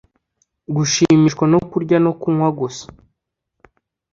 [0.75, 2.85] gushimishwa no kurya no kunywa gusa